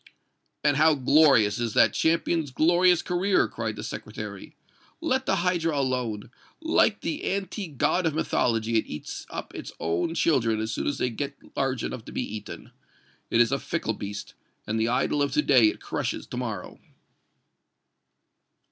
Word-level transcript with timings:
"And 0.63 0.77
how 0.77 0.95
glorious 0.95 1.59
is 1.59 1.75
that 1.75 1.93
champion's 1.93 2.49
glorious 2.49 3.03
career!" 3.03 3.47
cried 3.47 3.75
the 3.75 3.83
Secretary. 3.83 4.55
"Let 4.99 5.27
the 5.27 5.35
hydra 5.45 5.77
alone. 5.77 6.31
Like 6.59 7.01
the 7.01 7.31
antique 7.31 7.77
god 7.77 8.07
of 8.07 8.15
mythology, 8.15 8.79
it 8.79 8.87
eats 8.87 9.27
up 9.29 9.53
its 9.53 9.71
own 9.79 10.15
children 10.15 10.59
as 10.59 10.71
soon 10.71 10.87
as 10.87 10.97
they 10.97 11.11
get 11.11 11.37
large 11.55 11.83
enough 11.83 12.03
to 12.05 12.11
be 12.11 12.23
eaten. 12.23 12.71
It 13.29 13.41
is 13.41 13.51
a 13.51 13.59
fickle 13.59 13.93
beast, 13.93 14.33
and 14.65 14.79
the 14.79 14.87
idol 14.87 15.21
of 15.21 15.33
to 15.33 15.43
day 15.43 15.65
it 15.67 15.79
crushes 15.79 16.25
to 16.25 16.37
morrow." 16.37 16.79